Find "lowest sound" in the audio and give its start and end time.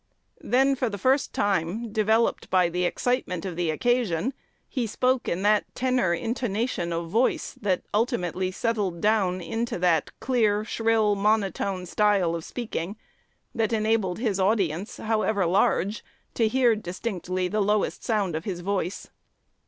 17.61-18.35